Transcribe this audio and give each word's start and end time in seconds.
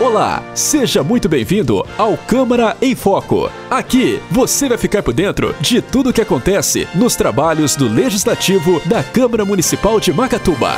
Olá, 0.00 0.42
seja 0.56 1.04
muito 1.04 1.28
bem-vindo 1.28 1.86
ao 1.96 2.18
Câmara 2.18 2.76
em 2.82 2.96
Foco. 2.96 3.48
Aqui 3.70 4.18
você 4.28 4.68
vai 4.68 4.76
ficar 4.76 5.04
por 5.04 5.14
dentro 5.14 5.54
de 5.60 5.80
tudo 5.80 6.10
o 6.10 6.12
que 6.12 6.20
acontece 6.20 6.88
nos 6.96 7.14
trabalhos 7.14 7.76
do 7.76 7.86
Legislativo 7.86 8.80
da 8.88 9.04
Câmara 9.04 9.44
Municipal 9.44 10.00
de 10.00 10.12
Macatuba. 10.12 10.72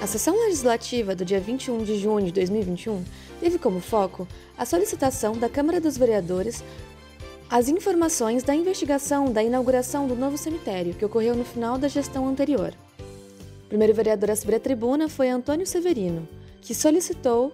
A 0.00 0.06
sessão 0.06 0.38
legislativa 0.44 1.16
do 1.16 1.24
dia 1.24 1.40
21 1.40 1.82
de 1.82 1.98
junho 1.98 2.26
de 2.26 2.32
2021 2.32 3.02
teve 3.40 3.58
como 3.58 3.80
foco 3.80 4.26
a 4.56 4.64
solicitação 4.64 5.32
da 5.32 5.48
Câmara 5.48 5.80
dos 5.80 5.98
Vereadores 5.98 6.62
as 7.50 7.68
informações 7.68 8.44
da 8.44 8.54
investigação 8.54 9.32
da 9.32 9.42
inauguração 9.42 10.06
do 10.06 10.14
novo 10.14 10.38
cemitério 10.38 10.94
que 10.94 11.04
ocorreu 11.04 11.34
no 11.34 11.44
final 11.44 11.76
da 11.76 11.88
gestão 11.88 12.28
anterior. 12.28 12.72
O 13.64 13.68
primeiro 13.68 13.94
vereador 13.94 14.30
a 14.30 14.36
subir 14.36 14.54
a 14.54 14.60
tribuna 14.60 15.08
foi 15.08 15.28
Antônio 15.28 15.66
Severino, 15.66 16.28
que 16.60 16.72
solicitou 16.72 17.52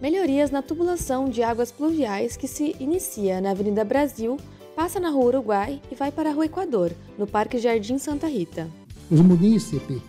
melhorias 0.00 0.50
na 0.50 0.62
tubulação 0.62 1.28
de 1.28 1.42
águas 1.42 1.72
pluviais 1.72 2.36
que 2.36 2.46
se 2.46 2.76
inicia 2.78 3.40
na 3.40 3.50
Avenida 3.50 3.84
Brasil, 3.84 4.36
passa 4.74 5.00
na 5.00 5.08
Rua 5.08 5.26
Uruguai 5.26 5.80
e 5.90 5.94
vai 5.94 6.12
para 6.12 6.30
a 6.30 6.32
Rua 6.32 6.46
Equador, 6.46 6.92
no 7.18 7.26
Parque 7.26 7.58
Jardim 7.58 7.98
Santa 7.98 8.26
Rita. 8.26 8.68
Os 9.10 9.20
munícipes 9.20 10.00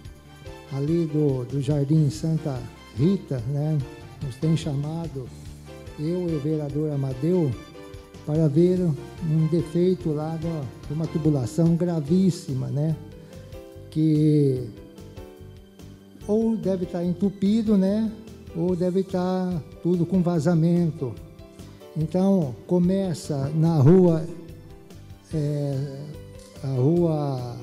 ali 0.74 1.06
do, 1.06 1.46
do 1.46 1.62
Jardim 1.62 2.10
Santa 2.10 2.62
Rita, 2.98 3.42
né, 3.48 3.78
nos 4.24 4.36
têm 4.36 4.58
chamado, 4.58 5.28
eu 6.00 6.30
e 6.30 6.36
o 6.36 6.40
vereador 6.40 6.92
Amadeu, 6.92 7.52
para 8.26 8.48
ver 8.50 8.80
um 8.82 9.48
defeito 9.50 10.12
lá 10.12 10.38
de 10.88 10.94
uma 10.94 11.08
tubulação 11.08 11.76
gravíssima, 11.76 12.68
né, 12.68 12.96
que 13.90 14.68
ou 16.28 16.58
deve 16.58 16.84
estar 16.84 17.06
entupido, 17.06 17.78
né, 17.78 18.12
ou 18.58 18.76
deve 18.76 19.02
estar 19.02 19.62
tudo 19.84 20.06
com 20.06 20.22
vazamento. 20.24 21.14
Então 21.96 22.56
começa 22.66 23.52
na 23.56 23.78
rua, 23.78 24.26
é, 25.32 26.00
a 26.64 26.68
rua 26.68 27.56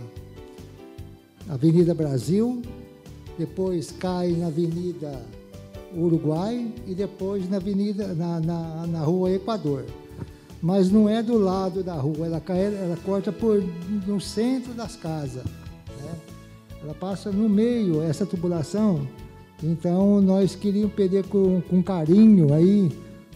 Avenida 1.48 1.92
Brasil, 1.92 2.62
depois 3.36 3.91
cai 3.91 4.31
na 4.33 4.47
Avenida 4.47 5.20
Uruguai 5.97 6.73
e 6.86 6.95
depois 6.95 7.48
na 7.51 7.56
Avenida 7.56 8.14
na, 8.14 8.41
na, 8.41 8.86
na 8.86 9.01
Rua 9.01 9.33
Equador. 9.33 9.84
Mas 10.62 10.91
não 10.91 11.08
é 11.08 11.23
do 11.23 11.36
lado 11.36 11.83
da 11.83 11.95
rua, 11.95 12.27
ela, 12.27 12.41
cai, 12.41 12.64
ela 12.64 12.97
corta 13.05 13.31
por 13.33 13.62
no 14.06 14.20
centro 14.20 14.73
das 14.73 14.97
casas. 14.97 15.45
Né? 15.45 16.14
Ela 16.83 16.95
passa 16.95 17.31
no 17.31 17.48
meio, 17.48 18.01
essa 18.03 18.25
tubulação 18.25 19.06
então 19.65 20.20
nós 20.20 20.55
queríamos 20.55 20.93
pedir 20.93 21.25
com, 21.25 21.62
com 21.62 21.83
carinho 21.83 22.53
aí 22.53 22.93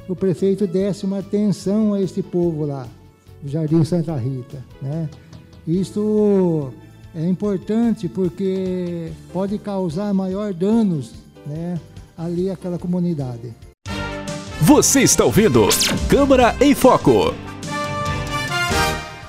o 0.08 0.14
prefeito 0.14 0.66
desse 0.66 1.04
uma 1.04 1.18
atenção 1.18 1.94
a 1.94 2.00
esse 2.00 2.22
povo 2.22 2.66
lá, 2.66 2.86
do 3.42 3.48
Jardim 3.48 3.84
Santa 3.84 4.14
Rita. 4.16 4.62
Né? 4.80 5.08
Isso 5.66 6.70
é 7.14 7.26
importante 7.26 8.08
porque 8.08 9.10
pode 9.32 9.58
causar 9.58 10.12
maior 10.14 10.52
danos 10.52 11.12
né, 11.46 11.78
ali 12.16 12.50
àquela 12.50 12.78
comunidade. 12.78 13.54
Você 14.60 15.00
está 15.00 15.24
ouvindo 15.24 15.68
Câmara 16.08 16.54
em 16.60 16.74
Foco. 16.74 17.47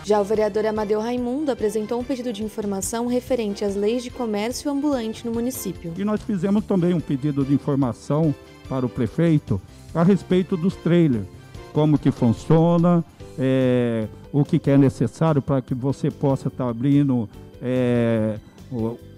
Já 0.09 0.19
o 0.19 0.23
vereador 0.23 0.65
Amadeu 0.65 0.99
Raimundo 0.99 1.51
apresentou 1.51 1.99
um 1.99 2.03
pedido 2.03 2.33
de 2.33 2.43
informação 2.43 3.05
referente 3.05 3.63
às 3.63 3.75
leis 3.75 4.01
de 4.01 4.09
comércio 4.09 4.71
ambulante 4.71 5.23
no 5.23 5.31
município. 5.31 5.93
E 5.95 6.03
nós 6.03 6.19
fizemos 6.23 6.65
também 6.65 6.95
um 6.95 6.99
pedido 6.99 7.45
de 7.45 7.53
informação 7.53 8.33
para 8.67 8.83
o 8.83 8.89
prefeito 8.89 9.61
a 9.93 10.01
respeito 10.01 10.57
dos 10.57 10.75
trailers, 10.75 11.27
como 11.71 11.95
que 11.99 12.09
funciona, 12.09 13.05
é, 13.37 14.07
o 14.33 14.43
que, 14.43 14.57
que 14.57 14.71
é 14.71 14.79
necessário 14.79 15.43
para 15.43 15.61
que 15.61 15.75
você 15.75 16.09
possa 16.09 16.47
estar 16.47 16.63
tá 16.63 16.69
abrindo 16.71 17.29
é, 17.61 18.39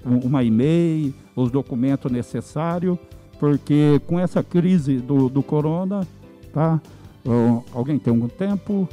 uma 0.03 0.43
e-mail, 0.43 1.13
os 1.33 1.49
documentos 1.49 2.11
necessários, 2.11 2.97
porque 3.39 4.01
com 4.07 4.19
essa 4.19 4.43
crise 4.43 4.97
do, 4.97 5.29
do 5.29 5.41
corona, 5.41 6.05
tá? 6.51 6.81
Alguém 7.73 7.97
tem 7.97 8.13
algum 8.13 8.27
tempo, 8.27 8.89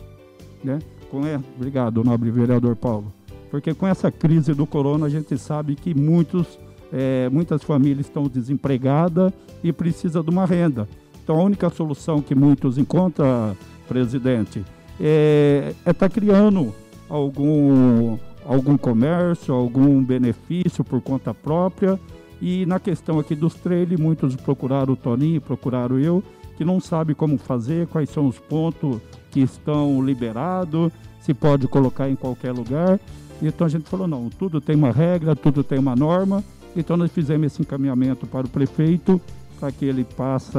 né? 0.63 0.79
Com 1.11 1.23
obrigado, 1.57 2.05
nobre 2.05 2.31
vereador 2.31 2.77
Paulo, 2.77 3.13
porque 3.51 3.75
com 3.75 3.87
essa 3.87 4.11
crise 4.11 4.55
do 4.55 4.67
corona 4.67 5.07
a 5.07 5.09
gente 5.09 5.37
sabe 5.39 5.75
que 5.75 5.95
muitos, 5.95 6.59
é, 6.93 7.29
muitas 7.31 7.63
famílias 7.63 8.07
estão 8.07 8.25
desempregadas 8.25 9.33
e 9.63 9.73
precisam 9.73 10.23
de 10.23 10.31
uma 10.31 10.45
renda. 10.45 10.89
Então 11.23 11.39
a 11.39 11.43
única 11.43 11.69
solução 11.71 12.23
que 12.23 12.35
muitos 12.35 12.79
encontram, 12.79 13.57
presidente, 13.87 14.65
é 15.01 15.75
estar 15.81 15.91
é 15.91 15.93
tá 15.93 16.09
criando 16.09 16.75
algum, 17.09 18.19
algum 18.45 18.77
comércio, 18.77 19.55
algum 19.55 20.03
benefício 20.03 20.85
por 20.85 21.01
conta 21.01 21.33
própria. 21.33 21.99
E 22.41 22.65
na 22.67 22.79
questão 22.79 23.19
aqui 23.19 23.35
dos 23.35 23.55
trailers, 23.55 24.01
muitos 24.01 24.37
procuraram 24.37 24.93
o 24.93 24.97
Toninho, 24.97 25.41
procuraram 25.41 25.99
eu, 25.99 26.23
que 26.57 26.65
não 26.65 26.81
sabe 26.81 27.15
como 27.15 27.37
fazer, 27.37 27.87
quais 27.89 28.11
são 28.11 28.27
os 28.27 28.39
pontos 28.39 29.01
que 29.31 29.41
estão 29.41 30.03
liberados, 30.05 30.93
se 31.21 31.35
pode 31.35 31.67
colocar 31.69 32.09
em 32.09 32.17
qualquer 32.17 32.53
lugar. 32.53 32.99
Então 33.43 33.67
a 33.67 33.71
gente 33.71 33.89
falou, 33.89 34.09
não, 34.09 34.29
tudo 34.29 34.61
tem 34.61 34.77
uma 34.77 34.91
regra, 34.91 35.37
tudo 35.37 35.63
tem 35.63 35.79
uma 35.79 35.95
norma. 35.95 36.43
Então 36.77 36.97
nós 36.97 37.11
fizemos 37.11 37.53
esse 37.53 37.63
encaminhamento 37.63 38.27
para 38.27 38.47
o 38.47 38.49
prefeito, 38.49 39.21
para 39.59 39.71
que 39.73 39.85
ele 39.85 40.05
passe 40.05 40.57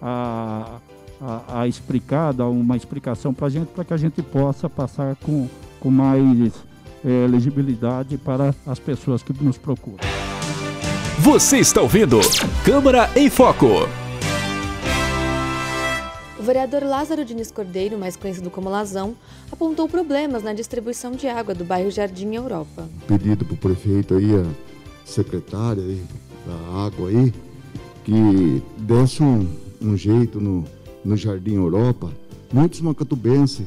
a, 0.00 0.78
a, 1.20 1.60
a, 1.60 1.66
explicar, 1.66 2.32
dar 2.32 2.48
uma 2.48 2.76
explicação 2.76 3.34
para 3.34 3.46
a 3.46 3.50
gente, 3.50 3.68
para 3.68 3.84
que 3.84 3.94
a 3.94 3.96
gente 3.96 4.22
possa 4.22 4.68
passar 4.68 5.16
com, 5.16 5.48
com 5.80 5.90
mais 5.90 6.52
é, 7.04 7.26
legibilidade 7.26 8.16
para 8.16 8.54
as 8.66 8.78
pessoas 8.78 9.22
que 9.22 9.32
nos 9.42 9.58
procuram. 9.58 9.98
Você 11.18 11.58
está 11.58 11.80
ouvindo 11.80 12.20
Câmara 12.64 13.10
em 13.16 13.28
Foco 13.28 13.88
vereador 16.48 16.82
Lázaro 16.82 17.26
Diniz 17.26 17.50
Cordeiro, 17.50 17.98
mais 17.98 18.16
conhecido 18.16 18.48
como 18.48 18.70
Lazão, 18.70 19.14
apontou 19.52 19.86
problemas 19.86 20.42
na 20.42 20.54
distribuição 20.54 21.12
de 21.12 21.28
água 21.28 21.54
do 21.54 21.62
bairro 21.62 21.90
Jardim 21.90 22.34
Europa. 22.34 22.88
Pedido 23.06 23.44
para 23.44 23.52
o 23.52 23.56
prefeito 23.58 24.14
aí, 24.14 24.34
a 24.34 24.46
secretária 25.04 25.82
aí, 25.82 26.02
da 26.46 26.86
água 26.86 27.10
aí, 27.10 27.34
que 28.02 28.62
desse 28.78 29.22
um, 29.22 29.46
um 29.78 29.94
jeito 29.94 30.40
no, 30.40 30.64
no 31.04 31.18
Jardim 31.18 31.56
Europa. 31.56 32.10
Muitos 32.50 32.80
macatubenses, 32.80 33.66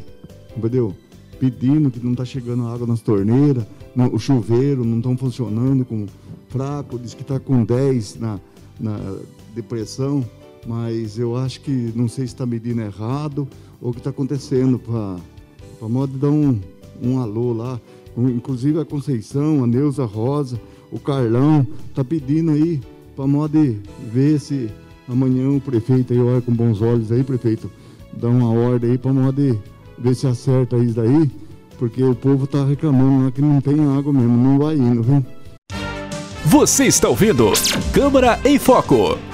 entendeu? 0.58 0.96
Pedindo 1.40 1.91
que 1.91 2.00
não 2.00 2.14
está 2.14 2.25
chegando 2.25 2.66
água 2.66 2.88
nas 2.88 3.02
torneiras, 3.02 3.64
no, 3.96 4.16
o 4.16 4.18
chuveiro 4.18 4.84
não 4.84 4.97
estão 4.97 5.16
funcionando 5.16 5.86
com 5.86 6.08
fraco, 6.50 6.97
diz 6.97 7.14
que 7.14 7.22
está 7.22 7.40
com 7.40 7.64
10 7.64 8.16
na, 8.16 8.40
na 8.80 9.18
depressão 9.53 10.25
mas 10.66 11.18
eu 11.18 11.36
acho 11.36 11.62
que 11.62 11.92
não 11.96 12.08
sei 12.08 12.28
se 12.28 12.34
está 12.34 12.46
medindo 12.46 12.82
errado 12.82 13.48
ou 13.82 13.90
o 13.90 13.94
que 13.94 14.00
está 14.00 14.10
acontecendo 14.10 14.80
para 14.80 15.88
modo 15.88 16.18
dar 16.18 16.30
um, 16.30 16.60
um 17.02 17.20
alô 17.20 17.54
lá. 17.54 17.80
Inclusive 18.18 18.80
a 18.80 18.86
Conceição, 18.86 19.64
a 19.64 19.68
Neuza 19.68 20.06
Rosa, 20.06 20.60
o 20.92 21.00
Carlão, 21.00 21.66
tá 21.96 22.04
pedindo 22.04 22.52
aí 22.52 22.82
para 23.16 23.26
modo 23.26 23.78
ver 24.12 24.40
se 24.40 24.70
amanhã 25.08 25.50
o 25.50 25.62
prefeito 25.62 26.14
aí 26.14 26.20
olha 26.20 26.42
com 26.42 26.54
bons 26.54 26.82
olhos 26.82 27.12
aí, 27.12 27.24
prefeito, 27.24 27.72
dá 28.14 28.28
uma 28.28 28.52
ordem 28.52 28.92
aí 28.92 28.98
para 28.98 29.14
modo 29.14 29.62
ver 29.98 30.16
se 30.16 30.28
acerta 30.28 30.78
isso 30.78 30.96
daí, 30.96 31.30
porque 31.78 32.04
o 32.04 32.16
povo 32.16 32.48
tá 32.48 32.66
reclamando 32.66 33.26
lá 33.26 33.32
que 33.32 33.42
não 33.42 33.62
tem 33.62 33.80
água 33.98 34.12
mesmo, 34.12 34.38
não 34.38 34.60
vai 34.60 34.76
indo, 34.76 35.04
viu? 35.04 35.26
Você 36.46 36.86
está 36.86 37.08
ouvindo 37.08 37.52
Câmara 37.94 38.40
em 38.44 38.58
Foco. 38.58 39.31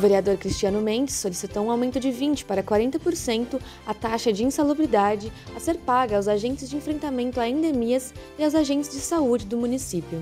O 0.00 0.08
vereador 0.08 0.38
Cristiano 0.38 0.80
Mendes 0.80 1.14
solicitou 1.16 1.62
um 1.66 1.70
aumento 1.70 2.00
de 2.00 2.08
20% 2.08 2.46
para 2.46 2.62
40% 2.62 3.60
a 3.86 3.92
taxa 3.92 4.32
de 4.32 4.42
insalubridade 4.42 5.30
a 5.54 5.60
ser 5.60 5.76
paga 5.76 6.16
aos 6.16 6.26
agentes 6.26 6.70
de 6.70 6.74
enfrentamento 6.74 7.38
a 7.38 7.46
endemias 7.46 8.14
e 8.38 8.42
aos 8.42 8.54
agentes 8.54 8.90
de 8.90 8.96
saúde 8.96 9.44
do 9.44 9.58
município. 9.58 10.18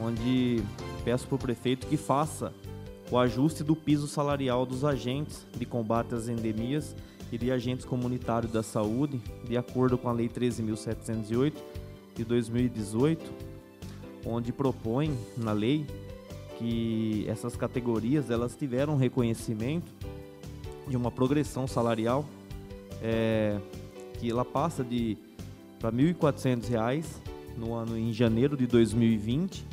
Onde 0.00 0.62
peço 1.04 1.26
para 1.26 1.34
o 1.34 1.38
prefeito 1.38 1.88
que 1.88 1.96
faça 1.96 2.52
o 3.10 3.18
ajuste 3.18 3.64
do 3.64 3.74
piso 3.74 4.06
salarial 4.06 4.64
dos 4.64 4.84
agentes 4.84 5.44
de 5.58 5.66
combate 5.66 6.14
às 6.14 6.28
endemias 6.28 6.94
e 7.32 7.36
de 7.36 7.50
agentes 7.50 7.84
comunitários 7.84 8.52
da 8.52 8.62
saúde, 8.62 9.20
de 9.48 9.56
acordo 9.56 9.98
com 9.98 10.08
a 10.08 10.12
Lei 10.12 10.28
13.708 10.28 11.54
de 12.14 12.24
2018, 12.24 13.32
onde 14.24 14.52
propõe 14.52 15.12
na 15.36 15.50
lei 15.50 15.84
que 16.60 17.24
essas 17.26 17.56
categorias 17.56 18.30
elas 18.30 18.54
tiveram 18.54 18.96
reconhecimento 18.96 19.90
de 20.86 20.94
uma 20.94 21.10
progressão 21.10 21.66
salarial 21.66 22.26
é, 23.02 23.58
que 24.18 24.30
ela 24.30 24.44
passa 24.44 24.84
de 24.84 25.16
para 25.78 25.88
R$ 25.88 26.12
1.400 26.12 27.04
no 27.56 27.72
ano 27.72 27.96
em 27.96 28.12
janeiro 28.12 28.58
de 28.58 28.66
2020 28.66 29.64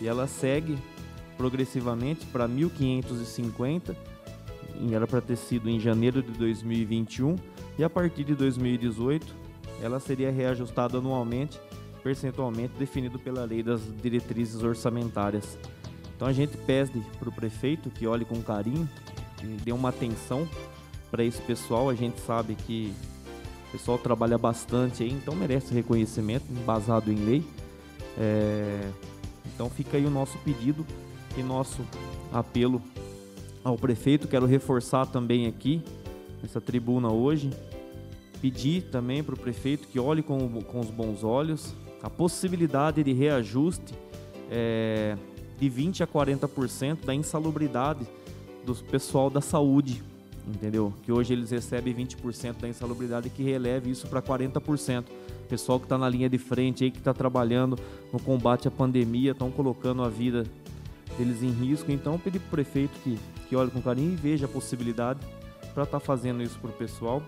e 0.00 0.06
ela 0.06 0.28
segue 0.28 0.78
progressivamente 1.36 2.24
para 2.26 2.48
1.550 2.48 3.96
era 4.92 5.08
para 5.08 5.20
ter 5.20 5.36
sido 5.36 5.68
em 5.68 5.80
janeiro 5.80 6.22
de 6.22 6.30
2021 6.38 7.34
e 7.76 7.82
a 7.82 7.90
partir 7.90 8.22
de 8.22 8.36
2018 8.36 9.26
ela 9.82 9.98
seria 9.98 10.30
reajustada 10.30 10.98
anualmente, 10.98 11.60
percentualmente 12.02 12.74
definido 12.78 13.18
pela 13.18 13.44
lei 13.44 13.62
das 13.62 13.80
diretrizes 14.00 14.62
orçamentárias. 14.62 15.58
Então 16.18 16.26
a 16.26 16.32
gente 16.32 16.56
pede 16.56 17.00
para 17.16 17.28
o 17.28 17.32
prefeito 17.32 17.90
que 17.90 18.04
olhe 18.04 18.24
com 18.24 18.42
carinho, 18.42 18.88
que 19.36 19.46
dê 19.46 19.70
uma 19.70 19.90
atenção 19.90 20.48
para 21.12 21.22
esse 21.22 21.40
pessoal. 21.42 21.88
A 21.88 21.94
gente 21.94 22.20
sabe 22.22 22.56
que 22.56 22.92
o 23.68 23.70
pessoal 23.70 23.96
trabalha 23.98 24.36
bastante 24.36 25.04
aí, 25.04 25.12
então 25.12 25.32
merece 25.36 25.72
reconhecimento, 25.72 26.44
embasado 26.50 27.12
em 27.12 27.24
lei. 27.24 27.44
É... 28.18 28.90
Então 29.54 29.70
fica 29.70 29.96
aí 29.96 30.04
o 30.06 30.10
nosso 30.10 30.36
pedido 30.38 30.84
e 31.36 31.42
nosso 31.44 31.82
apelo 32.32 32.82
ao 33.62 33.78
prefeito. 33.78 34.26
Quero 34.26 34.44
reforçar 34.44 35.06
também 35.06 35.46
aqui, 35.46 35.84
nessa 36.42 36.60
tribuna 36.60 37.12
hoje, 37.12 37.48
pedir 38.40 38.90
também 38.90 39.22
para 39.22 39.36
o 39.36 39.38
prefeito 39.38 39.86
que 39.86 40.00
olhe 40.00 40.24
com, 40.24 40.60
com 40.62 40.80
os 40.80 40.90
bons 40.90 41.22
olhos 41.22 41.76
a 42.02 42.10
possibilidade 42.10 43.04
de 43.04 43.12
reajuste 43.12 43.94
é, 44.50 45.16
de 45.58 45.70
20% 45.70 46.02
a 46.02 46.06
40% 46.06 47.04
da 47.04 47.14
insalubridade 47.14 48.06
do 48.64 48.74
pessoal 48.74 49.30
da 49.30 49.40
saúde, 49.40 50.02
entendeu? 50.46 50.92
Que 51.02 51.10
hoje 51.10 51.32
eles 51.32 51.50
recebem 51.50 51.94
20% 51.94 52.60
da 52.60 52.68
insalubridade 52.68 53.30
que 53.30 53.42
releve 53.42 53.90
isso 53.90 54.06
para 54.06 54.22
40%. 54.22 55.04
Pessoal 55.48 55.78
que 55.78 55.86
está 55.86 55.96
na 55.96 56.08
linha 56.08 56.28
de 56.28 56.36
frente 56.36 56.84
aí, 56.84 56.90
que 56.90 56.98
está 56.98 57.14
trabalhando 57.14 57.78
no 58.12 58.20
combate 58.20 58.68
à 58.68 58.70
pandemia, 58.70 59.32
estão 59.32 59.50
colocando 59.50 60.02
a 60.02 60.08
vida 60.08 60.44
deles 61.16 61.42
em 61.42 61.50
risco. 61.50 61.90
Então, 61.90 62.18
pedir 62.18 62.38
para 62.38 62.48
o 62.48 62.50
prefeito 62.50 62.92
que, 63.02 63.18
que 63.48 63.56
olhe 63.56 63.70
com 63.70 63.80
carinho 63.80 64.12
e 64.12 64.16
veja 64.16 64.44
a 64.44 64.48
possibilidade 64.48 65.20
para 65.72 65.84
estar 65.84 65.98
tá 65.98 66.00
fazendo 66.00 66.42
isso 66.42 66.58
para 66.58 66.70
o 66.70 66.74
pessoal. 66.74 67.22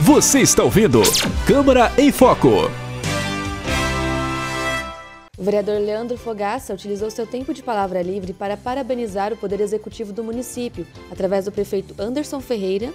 Você 0.00 0.40
está 0.40 0.64
ouvindo 0.64 1.02
Câmara 1.46 1.92
em 1.98 2.10
Foco. 2.10 2.89
O 5.40 5.42
vereador 5.42 5.80
Leandro 5.80 6.18
Fogaça 6.18 6.74
utilizou 6.74 7.10
seu 7.10 7.26
tempo 7.26 7.54
de 7.54 7.62
palavra 7.62 8.02
livre 8.02 8.34
para 8.34 8.58
parabenizar 8.58 9.32
o 9.32 9.38
Poder 9.38 9.58
Executivo 9.62 10.12
do 10.12 10.22
município, 10.22 10.86
através 11.10 11.46
do 11.46 11.50
prefeito 11.50 11.94
Anderson 11.98 12.42
Ferreira 12.42 12.92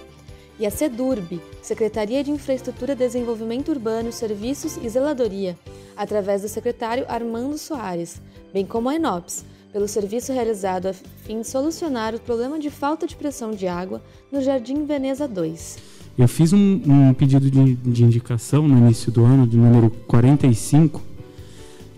e 0.56 0.64
a 0.64 0.70
SEDURB, 0.70 1.40
Secretaria 1.60 2.22
de 2.22 2.30
Infraestrutura, 2.30 2.94
Desenvolvimento 2.94 3.70
Urbano, 3.70 4.12
Serviços 4.12 4.76
e 4.76 4.88
Zeladoria, 4.88 5.58
através 5.96 6.42
do 6.42 6.48
secretário 6.48 7.04
Armando 7.08 7.58
Soares, 7.58 8.22
bem 8.54 8.64
como 8.64 8.90
a 8.90 8.94
ENOPS, 8.94 9.44
pelo 9.72 9.88
serviço 9.88 10.32
realizado 10.32 10.86
a 10.86 10.92
fim 10.92 11.40
de 11.40 11.48
solucionar 11.48 12.14
o 12.14 12.20
problema 12.20 12.60
de 12.60 12.70
falta 12.70 13.08
de 13.08 13.16
pressão 13.16 13.50
de 13.50 13.66
água 13.66 14.00
no 14.30 14.40
Jardim 14.40 14.84
Veneza 14.84 15.26
2. 15.26 15.78
Eu 16.16 16.28
fiz 16.28 16.52
um, 16.52 16.80
um 16.86 17.12
pedido 17.12 17.50
de, 17.50 17.74
de 17.74 18.04
indicação 18.04 18.68
no 18.68 18.78
início 18.78 19.10
do 19.10 19.24
ano, 19.24 19.48
de 19.48 19.56
número 19.56 19.90
45, 20.06 21.15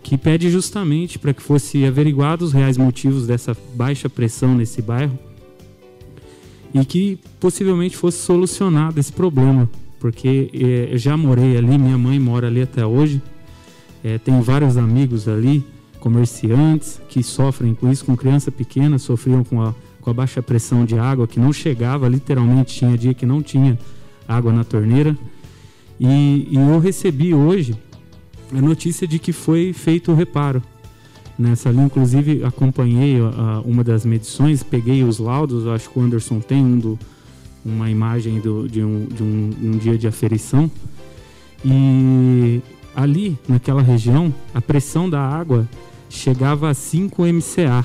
que 0.08 0.16
pede 0.16 0.48
justamente 0.48 1.18
para 1.18 1.34
que 1.34 1.42
fosse 1.42 1.84
averiguado 1.84 2.42
os 2.42 2.50
reais 2.50 2.78
motivos 2.78 3.26
dessa 3.26 3.54
baixa 3.74 4.08
pressão 4.08 4.54
nesse 4.54 4.80
bairro 4.80 5.18
e 6.72 6.82
que 6.82 7.18
possivelmente 7.38 7.94
fosse 7.94 8.16
solucionado 8.16 8.98
esse 8.98 9.12
problema, 9.12 9.68
porque 10.00 10.50
é, 10.54 10.94
eu 10.94 10.96
já 10.96 11.14
morei 11.14 11.58
ali, 11.58 11.76
minha 11.76 11.98
mãe 11.98 12.18
mora 12.18 12.46
ali 12.46 12.62
até 12.62 12.86
hoje, 12.86 13.20
é, 14.02 14.16
tenho 14.16 14.40
vários 14.40 14.78
amigos 14.78 15.28
ali, 15.28 15.62
comerciantes 16.00 16.98
que 17.10 17.22
sofrem 17.22 17.74
com 17.74 17.92
isso, 17.92 18.06
com 18.06 18.16
criança 18.16 18.50
pequena, 18.50 18.98
sofriam 18.98 19.44
com 19.44 19.60
a, 19.60 19.74
com 20.00 20.08
a 20.08 20.14
baixa 20.14 20.40
pressão 20.40 20.86
de 20.86 20.98
água 20.98 21.28
que 21.28 21.38
não 21.38 21.52
chegava, 21.52 22.08
literalmente 22.08 22.76
tinha 22.76 22.96
dia 22.96 23.12
que 23.12 23.26
não 23.26 23.42
tinha 23.42 23.78
água 24.26 24.54
na 24.54 24.64
torneira. 24.64 25.14
E, 26.00 26.48
e 26.50 26.56
eu 26.56 26.78
recebi 26.78 27.34
hoje 27.34 27.74
a 28.52 28.60
notícia 28.60 29.06
de 29.06 29.18
que 29.18 29.32
foi 29.32 29.72
feito 29.72 30.12
o 30.12 30.14
reparo. 30.14 30.62
Nessa 31.38 31.70
linha, 31.70 31.84
inclusive, 31.84 32.42
acompanhei 32.44 33.16
uma 33.64 33.84
das 33.84 34.04
medições, 34.04 34.62
peguei 34.62 35.04
os 35.04 35.18
laudos, 35.18 35.66
acho 35.68 35.88
que 35.88 35.98
o 35.98 36.02
Anderson 36.02 36.40
tem 36.40 36.64
um 36.64 36.78
do, 36.78 36.98
uma 37.64 37.88
imagem 37.88 38.40
do, 38.40 38.68
de, 38.68 38.82
um, 38.82 39.04
de 39.04 39.22
um, 39.22 39.50
um 39.62 39.70
dia 39.78 39.96
de 39.96 40.08
aferição. 40.08 40.70
E 41.64 42.60
ali, 42.94 43.38
naquela 43.48 43.82
região, 43.82 44.34
a 44.52 44.60
pressão 44.60 45.08
da 45.08 45.20
água 45.20 45.68
chegava 46.10 46.70
a 46.70 46.74
5 46.74 47.22
MCA, 47.22 47.84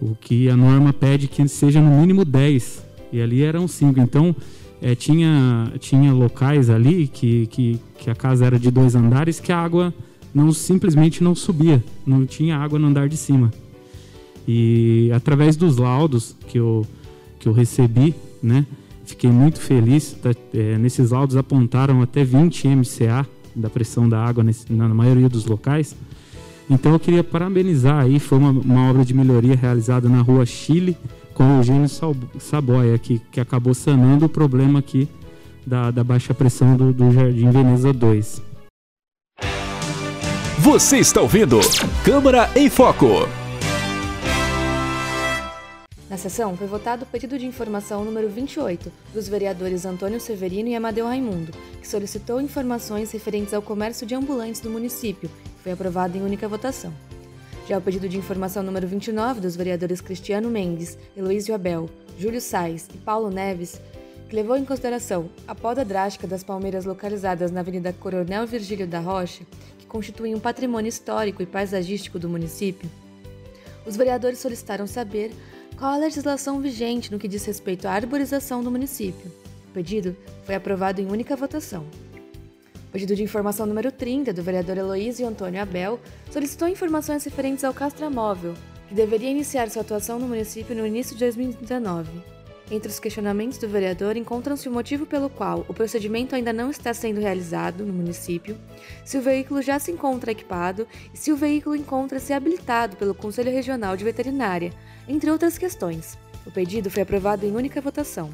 o 0.00 0.14
que 0.14 0.48
a 0.48 0.56
norma 0.56 0.92
pede 0.92 1.26
que 1.26 1.46
seja 1.48 1.80
no 1.80 2.00
mínimo 2.00 2.24
10, 2.24 2.84
e 3.12 3.20
ali 3.20 3.42
eram 3.42 3.66
5. 3.66 3.98
Então, 4.00 4.34
é, 4.82 4.96
tinha, 4.96 5.72
tinha 5.78 6.12
locais 6.12 6.68
ali 6.68 7.06
que, 7.06 7.46
que, 7.46 7.80
que 7.98 8.10
a 8.10 8.14
casa 8.16 8.44
era 8.44 8.58
de 8.58 8.68
dois 8.68 8.96
andares 8.96 9.38
que 9.38 9.52
a 9.52 9.58
água 9.58 9.94
não 10.34 10.52
simplesmente 10.52 11.22
não 11.22 11.36
subia, 11.36 11.82
não 12.04 12.26
tinha 12.26 12.56
água 12.56 12.78
no 12.80 12.88
andar 12.88 13.08
de 13.08 13.16
cima. 13.16 13.52
E 14.46 15.08
através 15.14 15.54
dos 15.54 15.76
laudos 15.76 16.34
que 16.48 16.58
eu, 16.58 16.84
que 17.38 17.48
eu 17.48 17.52
recebi, 17.52 18.12
né, 18.42 18.66
fiquei 19.04 19.30
muito 19.30 19.60
feliz. 19.60 20.16
Tá, 20.20 20.30
é, 20.52 20.76
nesses 20.78 21.12
laudos 21.12 21.36
apontaram 21.36 22.02
até 22.02 22.24
20 22.24 22.66
MCA 22.68 23.24
da 23.54 23.70
pressão 23.70 24.08
da 24.08 24.20
água 24.24 24.42
nesse, 24.42 24.72
na 24.72 24.88
maioria 24.88 25.28
dos 25.28 25.46
locais. 25.46 25.94
Então 26.68 26.92
eu 26.92 26.98
queria 26.98 27.22
parabenizar 27.22 28.02
aí, 28.02 28.18
foi 28.18 28.38
uma, 28.38 28.50
uma 28.50 28.90
obra 28.90 29.04
de 29.04 29.14
melhoria 29.14 29.54
realizada 29.54 30.08
na 30.08 30.22
rua 30.22 30.44
Chile, 30.46 30.96
com 31.32 31.44
o 31.44 31.56
Eugênio 31.58 31.88
Saboia, 32.38 32.98
que, 32.98 33.18
que 33.18 33.40
acabou 33.40 33.74
sanando 33.74 34.26
o 34.26 34.28
problema 34.28 34.78
aqui 34.78 35.08
da, 35.66 35.90
da 35.90 36.04
baixa 36.04 36.34
pressão 36.34 36.76
do, 36.76 36.92
do 36.92 37.10
Jardim 37.10 37.50
Veneza 37.50 37.92
2. 37.92 38.42
Você 40.58 40.98
está 40.98 41.20
ouvindo 41.20 41.58
Câmara 42.04 42.48
em 42.54 42.70
Foco. 42.70 43.28
Na 46.08 46.18
sessão 46.18 46.54
foi 46.56 46.66
votado 46.66 47.04
o 47.04 47.06
pedido 47.06 47.38
de 47.38 47.46
informação 47.46 48.04
número 48.04 48.28
28 48.28 48.92
dos 49.14 49.28
vereadores 49.28 49.86
Antônio 49.86 50.20
Severino 50.20 50.68
e 50.68 50.74
Amadeu 50.74 51.06
Raimundo, 51.06 51.52
que 51.80 51.88
solicitou 51.88 52.38
informações 52.38 53.10
referentes 53.10 53.54
ao 53.54 53.62
comércio 53.62 54.06
de 54.06 54.14
ambulantes 54.14 54.60
do 54.60 54.68
município, 54.68 55.28
que 55.28 55.62
foi 55.62 55.72
aprovado 55.72 56.18
em 56.18 56.22
única 56.22 56.46
votação. 56.46 56.92
Já 57.68 57.78
o 57.78 57.80
pedido 57.80 58.08
de 58.08 58.18
informação 58.18 58.62
número 58.62 58.86
29 58.86 59.40
dos 59.40 59.54
vereadores 59.54 60.00
Cristiano 60.00 60.50
Mendes, 60.50 60.98
Heloísio 61.16 61.54
Abel, 61.54 61.88
Júlio 62.18 62.40
Sais 62.40 62.88
e 62.94 62.98
Paulo 62.98 63.30
Neves, 63.30 63.80
que 64.28 64.34
levou 64.34 64.56
em 64.56 64.64
consideração 64.64 65.30
a 65.46 65.54
poda 65.54 65.84
drástica 65.84 66.26
das 66.26 66.42
palmeiras 66.42 66.84
localizadas 66.84 67.50
na 67.50 67.60
Avenida 67.60 67.92
Coronel 67.92 68.46
Virgílio 68.46 68.86
da 68.86 68.98
Rocha, 68.98 69.44
que 69.78 69.86
constituem 69.86 70.34
um 70.34 70.40
patrimônio 70.40 70.88
histórico 70.88 71.42
e 71.42 71.46
paisagístico 71.46 72.18
do 72.18 72.28
município, 72.28 72.90
os 73.84 73.96
vereadores 73.96 74.38
solicitaram 74.38 74.86
saber 74.86 75.32
qual 75.76 75.92
a 75.92 75.98
legislação 75.98 76.60
vigente 76.60 77.10
no 77.10 77.18
que 77.18 77.26
diz 77.26 77.44
respeito 77.44 77.88
à 77.88 77.92
arborização 77.92 78.62
do 78.62 78.70
município. 78.70 79.30
O 79.68 79.72
pedido 79.72 80.16
foi 80.44 80.54
aprovado 80.54 81.00
em 81.00 81.06
única 81.06 81.34
votação. 81.34 81.84
Pedido 82.92 83.16
de 83.16 83.22
informação 83.22 83.64
número 83.64 83.90
30 83.90 84.34
do 84.34 84.42
vereador 84.42 84.76
Heloísio 84.76 85.26
Antônio 85.26 85.62
Abel 85.62 85.98
solicitou 86.30 86.68
informações 86.68 87.24
referentes 87.24 87.64
ao 87.64 87.72
Castramóvel, 87.72 88.52
que 88.86 88.94
deveria 88.94 89.30
iniciar 89.30 89.70
sua 89.70 89.80
atuação 89.80 90.18
no 90.18 90.28
município 90.28 90.76
no 90.76 90.86
início 90.86 91.16
de 91.16 91.24
2019. 91.24 92.10
Entre 92.70 92.90
os 92.90 93.00
questionamentos 93.00 93.56
do 93.56 93.66
vereador 93.66 94.14
encontram-se 94.14 94.68
o 94.68 94.72
motivo 94.72 95.06
pelo 95.06 95.30
qual 95.30 95.64
o 95.68 95.74
procedimento 95.74 96.34
ainda 96.34 96.52
não 96.52 96.70
está 96.70 96.92
sendo 96.92 97.18
realizado 97.18 97.82
no 97.82 97.94
município, 97.94 98.58
se 99.06 99.16
o 99.16 99.22
veículo 99.22 99.62
já 99.62 99.78
se 99.78 99.90
encontra 99.90 100.32
equipado 100.32 100.86
e 101.14 101.16
se 101.16 101.32
o 101.32 101.36
veículo 101.36 101.74
encontra-se 101.74 102.34
habilitado 102.34 102.96
pelo 102.96 103.14
Conselho 103.14 103.50
Regional 103.50 103.96
de 103.96 104.04
Veterinária, 104.04 104.70
entre 105.08 105.30
outras 105.30 105.56
questões. 105.56 106.18
O 106.46 106.50
pedido 106.50 106.90
foi 106.90 107.02
aprovado 107.02 107.46
em 107.46 107.56
única 107.56 107.80
votação. 107.80 108.30